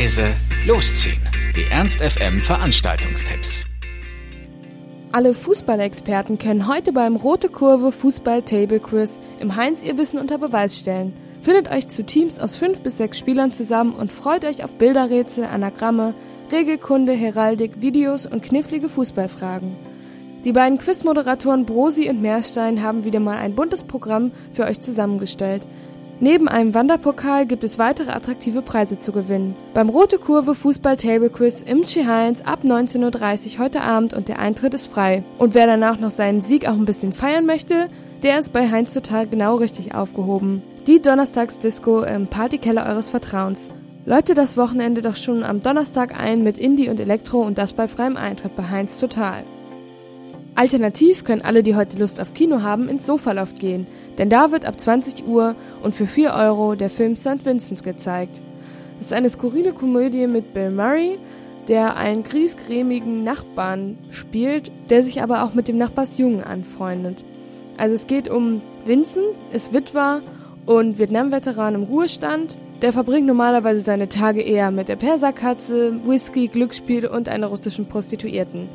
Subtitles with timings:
[0.00, 0.34] leise,
[0.66, 1.20] losziehen.
[1.54, 3.66] Die Ernst FM Veranstaltungstipps.
[5.12, 10.38] Alle Fußballexperten können heute beim Rote Kurve Fußball Table Quiz im Heinz ihr Wissen unter
[10.38, 11.12] Beweis stellen.
[11.42, 15.44] Findet euch zu Teams aus fünf bis sechs Spielern zusammen und freut euch auf Bilderrätsel,
[15.44, 16.14] Anagramme,
[16.50, 19.76] Regelkunde, Heraldik, Videos und knifflige Fußballfragen.
[20.46, 25.66] Die beiden Quizmoderatoren Brosi und Meerstein haben wieder mal ein buntes Programm für euch zusammengestellt.
[26.22, 29.54] Neben einem Wanderpokal gibt es weitere attraktive Preise zu gewinnen.
[29.72, 34.38] Beim Rote Kurve Fußball Table Quiz im Chi-Heinz ab 19.30 Uhr heute Abend und der
[34.38, 35.24] Eintritt ist frei.
[35.38, 37.88] Und wer danach noch seinen Sieg auch ein bisschen feiern möchte,
[38.22, 40.62] der ist bei Heinz total genau richtig aufgehoben.
[40.86, 43.70] Die Donnerstagsdisco im Partykeller eures Vertrauens.
[44.04, 47.88] Läute das Wochenende doch schon am Donnerstag ein mit Indie und Elektro und das bei
[47.88, 49.42] freiem Eintritt bei Heinz Total.
[50.54, 53.86] Alternativ können alle, die heute Lust auf Kino haben, ins Sofaloft gehen–
[54.18, 57.44] denn da wird ab 20 Uhr und für 4 Euro der Film St.
[57.44, 58.40] Vincent gezeigt.
[59.00, 61.18] Es ist eine skurrile Komödie mit Bill Murray,
[61.68, 67.24] der einen griesgrämigen Nachbarn spielt, der sich aber auch mit dem Nachbarsjungen anfreundet.
[67.78, 70.20] Also es geht um Vincent, ist Witwer
[70.66, 72.56] und Vietnam-Veteran im Ruhestand.
[72.82, 78.68] Der verbringt normalerweise seine Tage eher mit der Perserkatze, Whisky, Glücksspiel und einer russischen Prostituierten.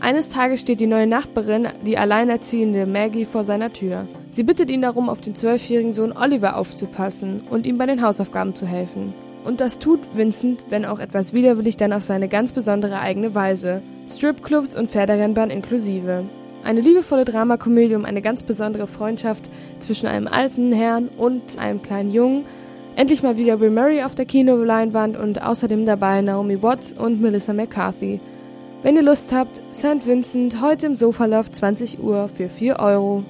[0.00, 4.06] Eines Tages steht die neue Nachbarin, die alleinerziehende Maggie, vor seiner Tür.
[4.32, 8.56] Sie bittet ihn darum, auf den zwölfjährigen Sohn Oliver aufzupassen und ihm bei den Hausaufgaben
[8.56, 9.12] zu helfen.
[9.44, 13.82] Und das tut Vincent, wenn auch etwas widerwillig, dann auf seine ganz besondere eigene Weise.
[14.10, 16.24] Stripclubs und Pferderennbahn inklusive.
[16.64, 19.44] Eine liebevolle Dramakomödie um eine ganz besondere Freundschaft
[19.80, 22.44] zwischen einem alten Herrn und einem kleinen Jungen.
[22.96, 27.52] Endlich mal wieder Bill Murray auf der Kinoleinwand und außerdem dabei Naomi Watts und Melissa
[27.52, 28.18] McCarthy.
[28.82, 30.06] Wenn ihr Lust habt, St.
[30.06, 33.22] Vincent heute im Sofaloft 20 Uhr für 4 Euro.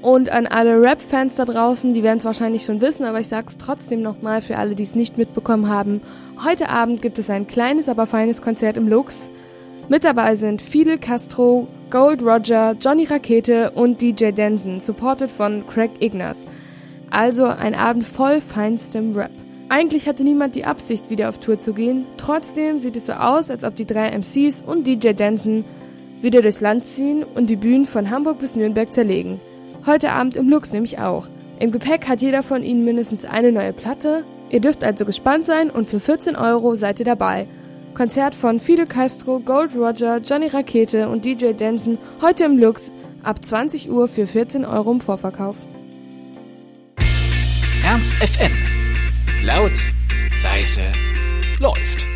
[0.00, 3.58] Und an alle Rap-Fans da draußen, die werden es wahrscheinlich schon wissen, aber ich sag's
[3.58, 6.00] trotzdem nochmal für alle, die es nicht mitbekommen haben.
[6.42, 9.28] Heute Abend gibt es ein kleines, aber feines Konzert im Lux.
[9.90, 15.90] Mit dabei sind Fidel Castro, Gold Roger, Johnny Rakete und DJ Denson, supported von Craig
[16.00, 16.46] Ignaz.
[17.10, 19.30] Also ein Abend voll feinstem Rap.
[19.68, 22.06] Eigentlich hatte niemand die Absicht, wieder auf Tour zu gehen.
[22.16, 25.64] Trotzdem sieht es so aus, als ob die drei MCs und DJ Denson
[26.20, 29.40] wieder durchs Land ziehen und die Bühnen von Hamburg bis Nürnberg zerlegen.
[29.86, 31.28] Heute Abend im Lux nämlich auch.
[31.60, 34.24] Im Gepäck hat jeder von ihnen mindestens eine neue Platte.
[34.50, 37.46] Ihr dürft also gespannt sein und für 14 Euro seid ihr dabei.
[37.94, 42.92] Konzert von Fidel Castro, Gold Roger, Johnny Rakete und DJ Denson heute im Lux
[43.22, 45.56] ab 20 Uhr für 14 Euro im Vorverkauf.
[47.84, 48.73] Ernst FM
[49.44, 49.78] Laut,
[50.42, 50.90] leise,
[51.58, 52.13] läuft.